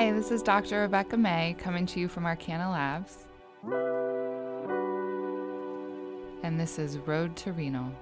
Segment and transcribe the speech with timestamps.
[0.00, 0.80] Hi, this is Dr.
[0.80, 3.26] Rebecca May coming to you from Arkana Labs.
[6.42, 7.92] And this is Road to Renal.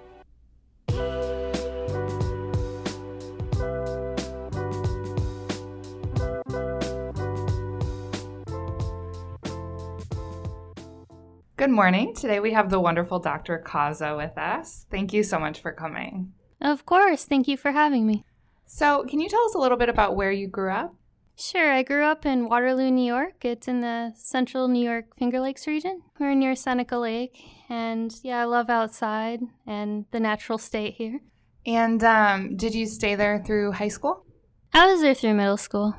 [11.56, 12.14] Good morning.
[12.14, 13.60] Today we have the wonderful Dr.
[13.66, 14.86] Caza with us.
[14.88, 16.32] Thank you so much for coming.
[16.60, 17.24] Of course.
[17.24, 18.22] Thank you for having me.
[18.66, 20.94] So, can you tell us a little bit about where you grew up?
[21.40, 21.72] Sure.
[21.72, 23.44] I grew up in Waterloo, New York.
[23.44, 26.02] It's in the central New York Finger Lakes region.
[26.18, 27.38] We're near Seneca Lake.
[27.68, 31.20] And yeah, I love outside and the natural state here.
[31.64, 34.24] And um, did you stay there through high school?
[34.72, 35.94] I was there through middle school.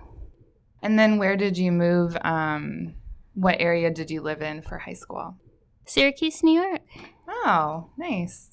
[0.81, 2.17] And then where did you move?
[2.21, 2.95] Um,
[3.33, 5.37] what area did you live in for high school?
[5.85, 6.81] Syracuse, New York.
[7.29, 8.49] Oh, nice.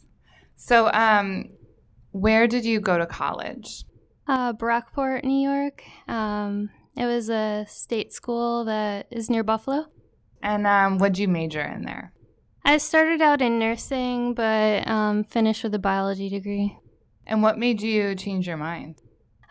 [0.54, 1.50] So, um,
[2.12, 3.84] where did you go to college?
[4.28, 5.82] Uh, Brockport, New York.
[6.08, 9.86] Um, it was a state school that is near Buffalo.
[10.42, 12.12] And um, what'd you major in there?
[12.64, 16.76] I started out in nursing, but um, finished with a biology degree.
[17.26, 19.00] And what made you change your mind?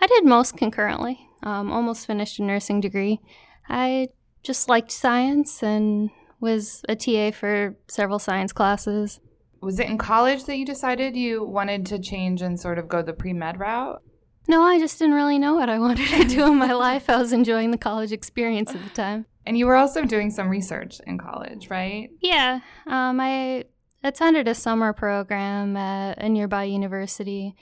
[0.01, 1.19] I did most concurrently.
[1.43, 3.21] Um, almost finished a nursing degree.
[3.69, 4.09] I
[4.43, 9.19] just liked science and was a TA for several science classes.
[9.61, 13.01] Was it in college that you decided you wanted to change and sort of go
[13.01, 14.01] the pre med route?
[14.47, 17.09] No, I just didn't really know what I wanted to do in my life.
[17.09, 19.25] I was enjoying the college experience at the time.
[19.45, 22.09] And you were also doing some research in college, right?
[22.19, 22.61] Yeah.
[22.87, 23.65] Um, I
[24.03, 27.55] attended a summer program at a nearby university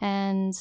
[0.00, 0.54] and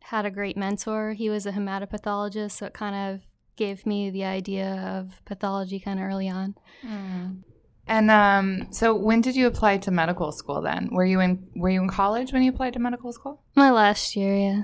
[0.00, 1.12] had a great mentor.
[1.12, 3.22] He was a hematopathologist, so it kind of
[3.56, 6.54] gave me the idea of pathology kind of early on.
[6.86, 7.42] Mm.
[7.86, 10.60] And um, so, when did you apply to medical school?
[10.62, 13.42] Then were you in were you in college when you applied to medical school?
[13.56, 14.62] My last year, yeah.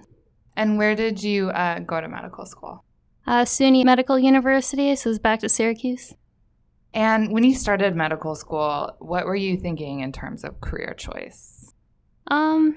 [0.58, 2.82] And where did you uh, go to medical school?
[3.28, 6.14] Uh, SUNY Medical University, so it was back to Syracuse.
[6.92, 11.72] And when you started medical school, what were you thinking in terms of career choice?
[12.26, 12.76] Um,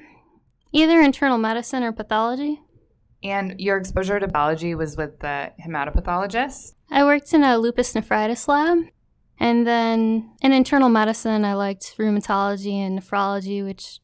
[0.72, 2.62] either internal medicine or pathology.
[3.24, 6.74] And your exposure to biology was with the hematopathologist?
[6.92, 8.78] I worked in a lupus nephritis lab.
[9.40, 14.02] And then in internal medicine, I liked rheumatology and nephrology, which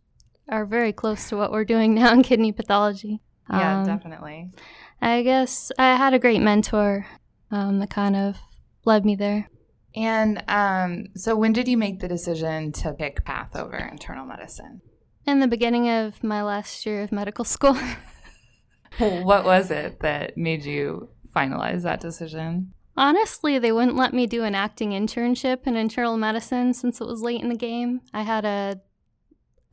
[0.49, 3.21] are very close to what we're doing now in kidney pathology.
[3.49, 4.51] Yeah, um, definitely.
[5.01, 7.05] I guess I had a great mentor
[7.51, 8.37] um, that kind of
[8.85, 9.49] led me there.
[9.95, 14.81] And um, so, when did you make the decision to pick path over internal medicine?
[15.25, 17.77] In the beginning of my last year of medical school.
[18.99, 22.73] what was it that made you finalize that decision?
[22.95, 27.21] Honestly, they wouldn't let me do an acting internship in internal medicine since it was
[27.21, 28.01] late in the game.
[28.11, 28.81] I had a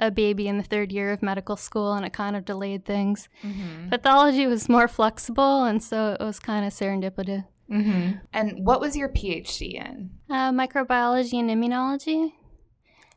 [0.01, 3.29] a baby in the third year of medical school and it kind of delayed things.
[3.43, 3.91] Mm-hmm.
[3.91, 7.45] Pathology was more flexible and so it was kind of serendipitous.
[7.71, 8.19] Mm-hmm.
[8.33, 10.11] And what was your PhD in?
[10.29, 12.33] Uh, microbiology and immunology.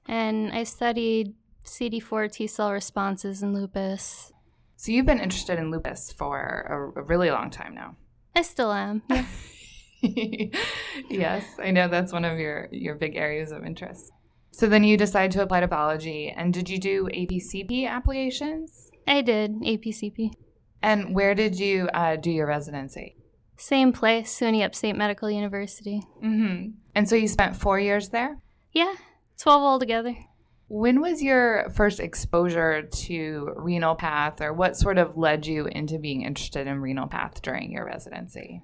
[0.08, 1.34] And I studied
[1.66, 4.32] CD4 T cell responses in lupus.
[4.78, 7.96] So you've been interested in lupus for a, a really long time now.
[8.36, 9.02] I still am.
[9.10, 9.26] Yeah.
[11.10, 14.12] yes, I know that's one of your, your big areas of interest.
[14.58, 16.34] So then you decide to apply to biology.
[16.36, 18.90] And did you do APCP applications?
[19.08, 20.32] I did, APCP.
[20.82, 23.16] And where did you uh, do your residency?
[23.56, 26.02] Same place, SUNY Upstate Medical University.
[26.24, 26.72] Mm-hmm.
[26.96, 28.40] And so you spent four years there?
[28.74, 28.96] Yeah,
[29.40, 30.16] 12 altogether.
[30.70, 36.00] When was your first exposure to renal path, or what sort of led you into
[36.00, 38.64] being interested in renal path during your residency?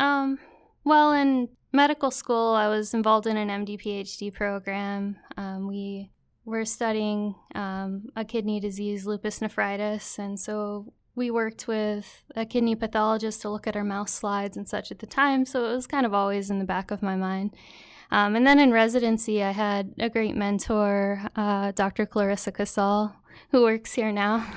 [0.00, 0.40] Um,
[0.82, 5.16] well, in medical school, I was involved in an MD PhD program.
[5.36, 6.10] Um, we
[6.44, 12.76] were studying um, a kidney disease, lupus nephritis, and so we worked with a kidney
[12.76, 15.44] pathologist to look at our mouse slides and such at the time.
[15.44, 17.54] So it was kind of always in the back of my mind.
[18.10, 22.06] Um, and then in residency, I had a great mentor, uh, Dr.
[22.06, 23.12] Clarissa Cassol,
[23.50, 24.46] who works here now.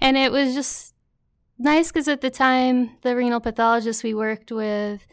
[0.00, 0.94] And it was just
[1.60, 5.06] nice because at the time, the renal pathologist we worked with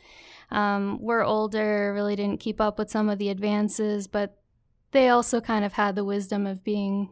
[0.52, 4.38] um, were older, really didn't keep up with some of the advances, but
[4.92, 7.10] they also kind of had the wisdom of being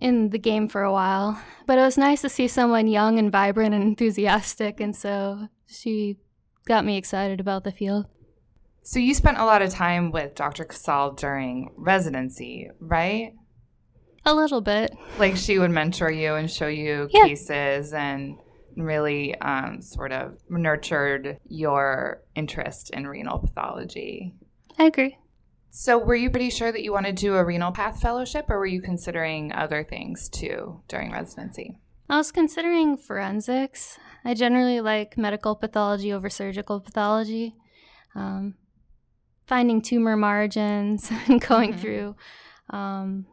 [0.00, 1.40] in the game for a while.
[1.66, 6.18] But it was nice to see someone young and vibrant and enthusiastic, and so she
[6.66, 8.06] got me excited about the field.
[8.82, 10.64] So you spent a lot of time with Dr.
[10.64, 13.32] Cassol during residency, right?
[14.26, 14.94] A little bit.
[15.18, 17.24] Like she would mentor you and show you yeah.
[17.24, 18.36] cases and
[18.76, 24.34] really um, sort of nurtured your interest in renal pathology.
[24.78, 25.18] I agree.
[25.70, 28.58] So, were you pretty sure that you wanted to do a renal path fellowship, or
[28.58, 31.78] were you considering other things too during residency?
[32.08, 33.98] I was considering forensics.
[34.24, 37.56] I generally like medical pathology over surgical pathology.
[38.14, 38.54] Um,
[39.46, 41.80] finding tumor margins and going mm-hmm.
[41.80, 42.16] through
[42.70, 43.26] um,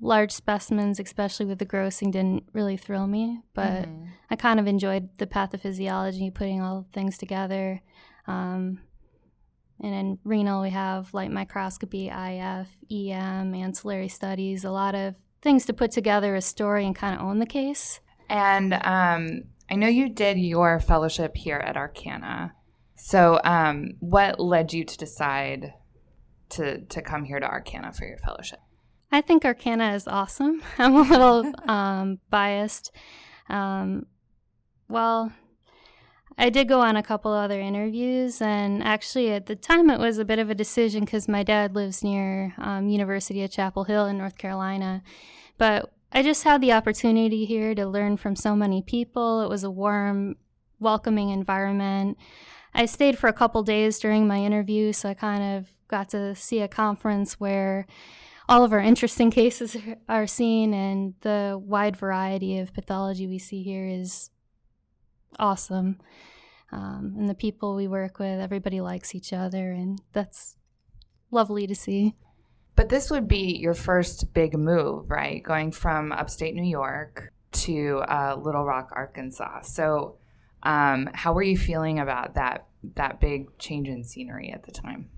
[0.00, 3.40] large specimens, especially with the grossing, didn't really thrill me.
[3.54, 4.04] But mm-hmm.
[4.30, 7.80] I kind of enjoyed the pathophysiology, putting all things together.
[8.26, 8.80] Um,
[9.80, 15.66] and in renal, we have light microscopy, IF, EM, ancillary studies, a lot of things
[15.66, 18.00] to put together a story and kind of own the case.
[18.28, 22.52] And um, I know you did your fellowship here at Arkana.
[22.96, 25.72] So, um, what led you to decide
[26.50, 28.58] to to come here to Arkana for your fellowship?
[29.10, 30.62] I think Arkana is awesome.
[30.78, 32.92] I'm a little um, biased.
[33.48, 34.06] Um,
[34.88, 35.32] well,
[36.36, 40.18] I did go on a couple other interviews, and actually, at the time, it was
[40.18, 44.06] a bit of a decision because my dad lives near um, University of Chapel Hill
[44.06, 45.02] in North Carolina.
[45.56, 49.40] But I just had the opportunity here to learn from so many people.
[49.42, 50.36] It was a warm,
[50.78, 52.16] welcoming environment.
[52.72, 56.36] I stayed for a couple days during my interview, so I kind of got to
[56.36, 57.86] see a conference where
[58.48, 59.76] all of our interesting cases
[60.08, 64.30] are seen, and the wide variety of pathology we see here is
[65.38, 65.98] awesome.
[66.70, 70.56] Um, and the people we work with, everybody likes each other, and that's
[71.30, 72.14] lovely to see.
[72.76, 75.42] But this would be your first big move, right?
[75.42, 79.62] Going from upstate New York to uh, Little Rock, Arkansas.
[79.62, 80.18] So,
[80.62, 85.10] um, how were you feeling about that that big change in scenery at the time?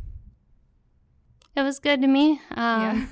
[1.56, 2.41] It was good to me.
[2.53, 3.06] Um, yeah.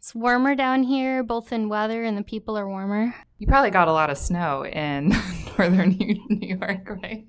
[0.00, 3.14] It's warmer down here, both in weather and the people are warmer.
[3.36, 5.12] You probably got a lot of snow in
[5.58, 7.26] northern New York, right?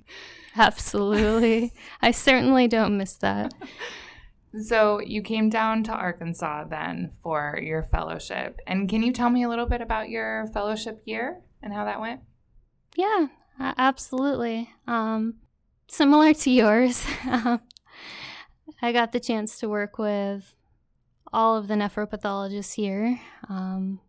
[0.55, 1.73] Absolutely.
[2.01, 3.53] I certainly don't miss that.
[4.57, 8.57] So, you came down to Arkansas then for your fellowship.
[8.65, 11.99] And can you tell me a little bit about your fellowship year and how that
[11.99, 12.21] went?
[12.95, 13.27] Yeah,
[13.59, 14.69] absolutely.
[14.87, 15.35] Um,
[15.89, 17.05] similar to yours,
[18.81, 20.55] I got the chance to work with
[21.33, 23.19] all of the nephropathologists here
[23.49, 23.99] um,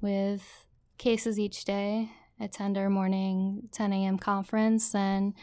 [0.00, 0.66] with
[0.98, 4.18] cases each day, attend our morning 10 a.m.
[4.18, 5.34] conference, and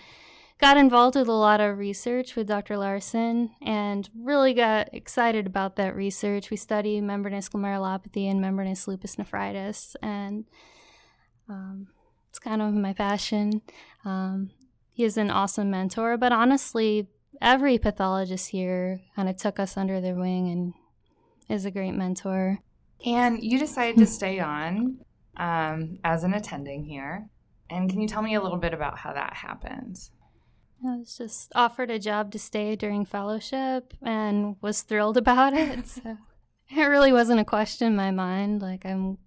[0.60, 2.78] got involved with a lot of research with Dr.
[2.78, 6.50] Larsen and really got excited about that research.
[6.50, 10.46] We study membranous glomerulopathy and membranous lupus nephritis, and
[11.50, 11.88] um,
[12.30, 13.62] it's kind of my passion.
[14.04, 14.52] Um,
[14.92, 17.08] he is an awesome mentor, but honestly,
[17.40, 20.74] every pathologist here kind of took us under their wing and
[21.50, 22.60] is a great mentor.
[23.06, 25.00] And you decided to stay on
[25.38, 27.30] um, as an attending here.
[27.70, 29.98] And can you tell me a little bit about how that happened?
[30.86, 35.88] I was just offered a job to stay during fellowship and was thrilled about it.
[35.88, 36.18] so
[36.70, 38.62] it really wasn't a question in my mind.
[38.62, 39.18] Like, I'm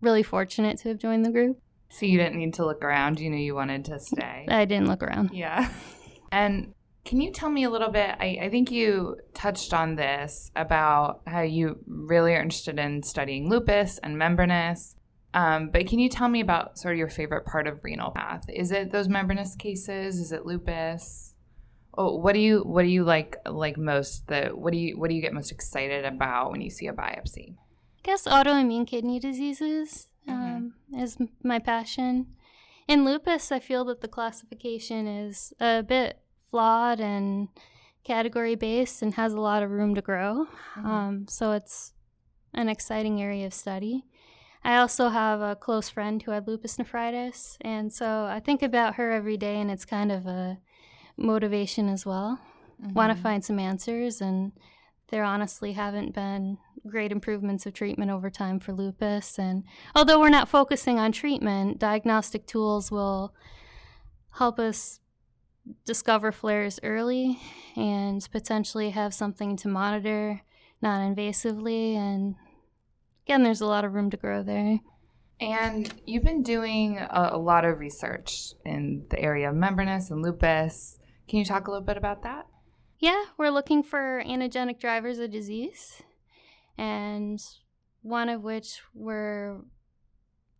[0.00, 1.60] really fortunate to have joined the group.
[1.88, 3.20] So you didn't need to look around.
[3.20, 4.46] You knew you wanted to stay.
[4.48, 5.30] I didn't look around.
[5.32, 5.70] Yeah.
[6.32, 6.74] And
[7.06, 8.16] can you tell me a little bit?
[8.18, 13.48] I, I, think you touched on this about how you really are interested in studying
[13.48, 14.96] lupus and membranous.
[15.32, 18.44] Um, but can you tell me about sort of your favorite part of renal path?
[18.48, 20.18] Is it those membranous cases?
[20.18, 21.34] Is it lupus?
[21.96, 24.26] Oh, what do you what do you like like most?
[24.26, 26.92] The what do you what do you get most excited about when you see a
[26.92, 27.54] biopsy?
[27.54, 30.56] I guess autoimmune kidney diseases mm-hmm.
[30.56, 32.26] um, is my passion.
[32.88, 37.48] In lupus, I feel that the classification is a bit flawed and
[38.04, 40.46] category based and has a lot of room to grow.
[40.76, 40.86] Mm-hmm.
[40.86, 41.92] Um, so it's
[42.54, 44.04] an exciting area of study.
[44.64, 48.96] I also have a close friend who had lupus nephritis, and so I think about
[48.96, 50.58] her every day, and it's kind of a
[51.16, 52.40] motivation as well.
[52.82, 52.94] Mm-hmm.
[52.94, 54.52] Want to find some answers, and
[55.10, 59.38] there honestly haven't been great improvements of treatment over time for lupus.
[59.38, 63.34] And although we're not focusing on treatment, diagnostic tools will
[64.32, 65.00] help us
[65.84, 67.40] discover flares early
[67.76, 70.42] and potentially have something to monitor
[70.82, 72.36] non invasively and
[73.26, 74.78] again, there's a lot of room to grow there.
[75.40, 80.22] And you've been doing a, a, lot of research in the area of membranous and
[80.22, 80.98] lupus.
[81.28, 82.46] Can you talk a little bit about that?
[82.98, 86.02] Yeah, we're looking for antigenic drivers of disease,
[86.78, 87.38] and
[88.00, 89.58] one of which we're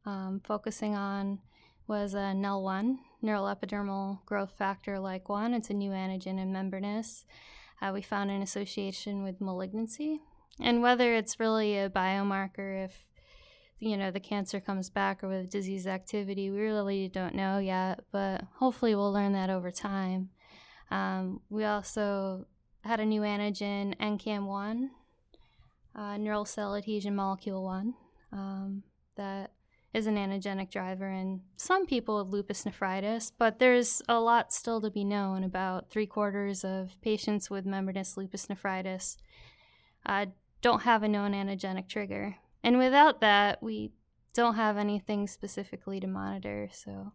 [0.05, 1.39] um, focusing on
[1.87, 5.55] was a NELL1, neuroepidermal growth factor like 1.
[5.55, 7.25] It's a new antigen in membranous.
[7.81, 10.21] Uh, we found an association with malignancy
[10.61, 13.07] and whether it's really a biomarker if
[13.79, 18.01] you know the cancer comes back or with disease activity we really don't know yet
[18.11, 20.31] but hopefully we'll learn that over time
[20.91, 22.47] um, we also
[22.83, 24.89] had a new antigen ncam1
[25.95, 27.95] uh, neural cell adhesion molecule 1
[28.33, 28.83] um,
[29.17, 29.53] that
[29.97, 34.79] is an antigenic driver in some people with lupus nephritis, but there's a lot still
[34.79, 35.43] to be known.
[35.43, 39.17] About three quarters of patients with membranous lupus nephritis
[40.05, 40.27] uh,
[40.61, 42.37] don't have a known antigenic trigger.
[42.63, 43.91] And without that, we
[44.35, 46.69] don't have anything specifically to monitor.
[46.75, 47.13] So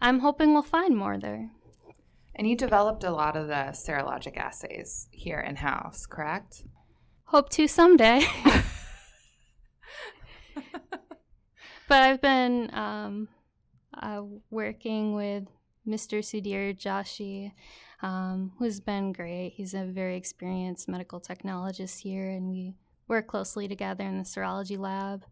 [0.00, 1.52] I'm hoping we'll find more there.
[2.34, 6.64] And you developed a lot of the serologic assays here in house, correct?
[7.26, 8.26] Hope to someday.
[11.88, 13.28] but I've been um,
[13.94, 15.44] uh, working with
[15.86, 16.18] Mr.
[16.18, 17.52] Sudhir Joshi,
[18.02, 19.54] um, who's been great.
[19.56, 22.74] He's a very experienced medical technologist here, and we
[23.08, 25.24] work closely together in the serology lab.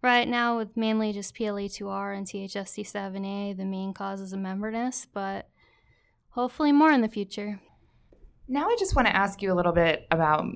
[0.00, 5.48] Right now, with mainly just PLA2R and THSD7A, the main causes of membranous, but
[6.30, 7.60] hopefully more in the future.
[8.48, 10.46] Now, I just want to ask you a little bit about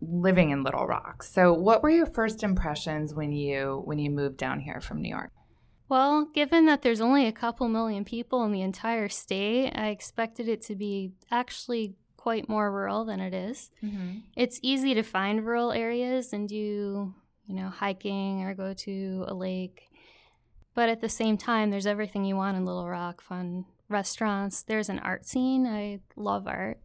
[0.00, 1.24] living in Little Rock.
[1.24, 5.08] So, what were your first impressions when you when you moved down here from New
[5.08, 5.32] York?
[5.88, 10.48] Well, given that there's only a couple million people in the entire state, I expected
[10.48, 13.70] it to be actually quite more rural than it is.
[13.82, 14.18] Mm-hmm.
[14.36, 17.12] It's easy to find rural areas and do,
[17.46, 19.90] you know, hiking or go to a lake.
[20.74, 24.62] But at the same time, there's everything you want in Little Rock fun restaurants.
[24.62, 25.66] There's an art scene.
[25.66, 26.78] I love art.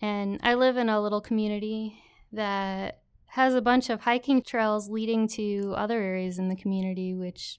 [0.00, 5.26] And I live in a little community that has a bunch of hiking trails leading
[5.26, 7.58] to other areas in the community, which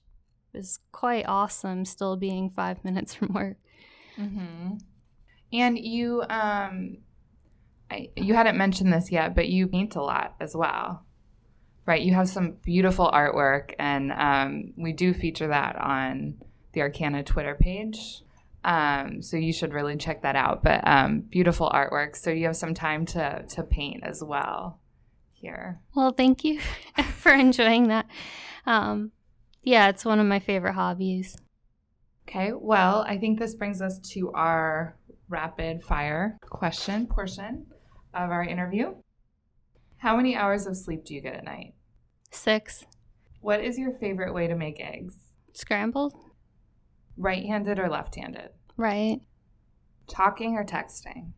[0.54, 3.56] is quite awesome, still being five minutes from work.
[4.18, 4.76] Mm-hmm.
[5.52, 6.98] And you, um,
[7.90, 11.04] I, you hadn't mentioned this yet, but you paint a lot as well,
[11.84, 12.00] right?
[12.00, 16.38] You have some beautiful artwork, and um, we do feature that on
[16.72, 18.22] the Arkana Twitter page.
[18.66, 20.62] Um, so you should really check that out.
[20.62, 22.16] But um, beautiful artwork.
[22.16, 24.80] So you have some time to to paint as well
[25.32, 25.80] here.
[25.94, 26.60] Well, thank you
[27.16, 28.06] for enjoying that.
[28.66, 29.12] Um,
[29.62, 31.36] yeah, it's one of my favorite hobbies.
[32.28, 34.96] Okay, well, I think this brings us to our
[35.28, 37.66] rapid fire question portion
[38.12, 38.94] of our interview.
[39.98, 41.74] How many hours of sleep do you get at night?
[42.32, 42.84] Six.
[43.40, 45.16] What is your favorite way to make eggs?
[45.52, 46.14] Scrambled.
[47.16, 48.50] Right handed or left handed?
[48.76, 49.20] Right.
[50.08, 51.32] Talking or texting?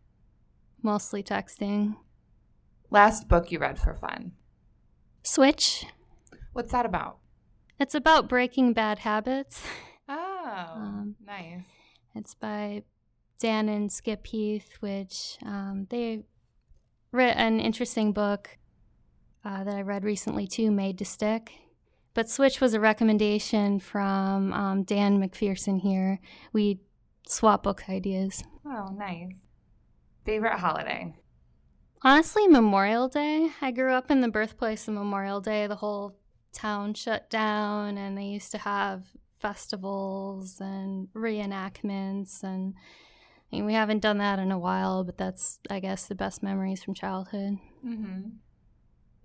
[0.83, 1.97] Mostly texting.
[2.91, 4.33] Last book you read for fun?
[5.23, 5.87] Switch.
[6.53, 7.19] What's that about?
[7.79, 9.63] It's about breaking bad habits.
[10.09, 11.65] Oh, um, nice.
[12.15, 12.83] It's by
[13.39, 16.23] Dan and Chip Heath, which um, they
[17.13, 18.59] wrote an interesting book
[19.45, 21.53] uh, that I read recently too, Made to Stick.
[22.19, 26.19] But Switch was a recommendation from um, Dan McPherson here.
[26.53, 26.81] We
[27.29, 28.43] swap book ideas.
[28.67, 29.37] Oh, nice.
[30.25, 31.15] Favorite holiday?
[32.03, 33.51] Honestly, Memorial Day.
[33.61, 35.69] I grew up in the birthplace of Memorial Day.
[35.69, 36.17] The whole
[36.53, 39.05] town shut down, and they used to have
[39.39, 42.43] festivals and reenactments.
[42.43, 42.75] And
[43.53, 46.43] I mean, we haven't done that in a while, but that's, I guess, the best
[46.43, 47.59] memories from childhood.
[47.87, 48.31] Mm-hmm.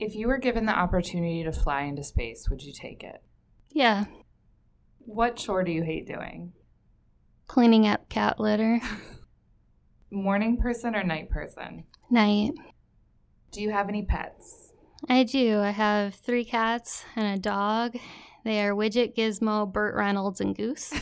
[0.03, 3.24] If you were given the opportunity to fly into space, would you take it?
[3.72, 4.03] Yeah.
[5.00, 6.51] What chore do you hate doing?
[7.48, 8.81] Cleaning up cat litter.
[10.12, 11.86] Morning person or night person?
[12.10, 12.51] Night.
[13.53, 14.74] Do you have any pets?
[15.07, 15.62] I do.
[15.62, 17.95] I have three cats and a dog.
[18.43, 20.93] They are Widget, Gizmo, Burt Reynolds, and Goose.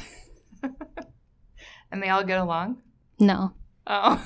[1.92, 2.84] and they all get along?
[3.20, 3.54] No.
[3.88, 4.24] Oh.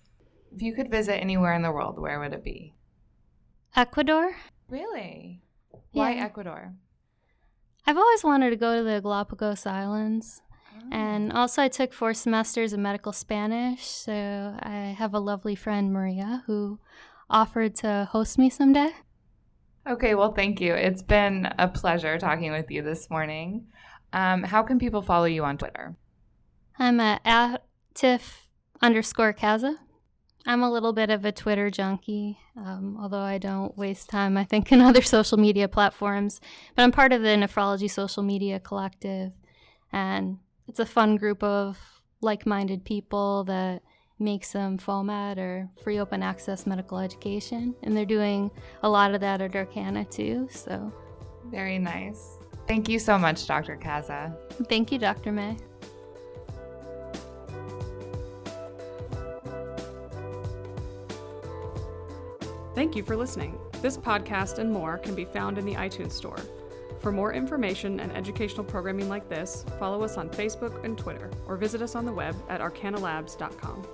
[0.56, 2.74] if you could visit anywhere in the world, where would it be?
[3.76, 4.36] Ecuador.
[4.68, 5.42] Really?
[5.92, 6.24] Why yeah.
[6.24, 6.74] Ecuador?
[7.86, 10.40] I've always wanted to go to the Galapagos Islands.
[10.74, 10.88] Oh.
[10.90, 13.84] And also, I took four semesters of medical Spanish.
[13.84, 16.78] So I have a lovely friend, Maria, who
[17.28, 18.90] offered to host me someday.
[19.86, 20.72] Okay, well, thank you.
[20.72, 23.66] It's been a pleasure talking with you this morning.
[24.12, 25.96] Um, how can people follow you on Twitter?
[26.78, 28.48] I'm at tiff
[28.80, 29.76] underscore Caza.
[30.46, 34.44] I'm a little bit of a Twitter junkie, um, although I don't waste time, I
[34.44, 36.40] think, in other social media platforms.
[36.74, 39.32] But I'm part of the Nephrology Social Media Collective,
[39.92, 41.78] and it's a fun group of
[42.20, 43.82] like minded people that
[44.18, 47.74] make some FOAMed or free open access medical education.
[47.82, 48.50] And they're doing
[48.82, 50.48] a lot of that at Arkana too.
[50.50, 50.92] So,
[51.50, 52.38] very nice.
[52.66, 53.76] Thank you so much, Dr.
[53.76, 54.34] Caza.
[54.68, 55.32] Thank you, Dr.
[55.32, 55.56] May.
[62.74, 63.58] Thank you for listening.
[63.82, 66.38] This podcast and more can be found in the iTunes Store.
[66.98, 71.56] For more information and educational programming like this, follow us on Facebook and Twitter, or
[71.56, 73.86] visit us on the web at arkanalabs.com.